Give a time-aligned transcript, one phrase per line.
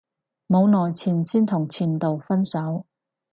[0.47, 2.87] 冇耐前先同前度分手